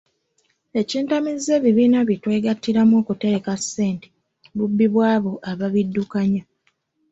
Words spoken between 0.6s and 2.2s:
Ekintamizza ebibiina bye